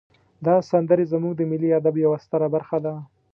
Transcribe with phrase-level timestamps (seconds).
[0.45, 2.93] دا سندرې زمونږ د ملی ادب یوه ستره برخه ده.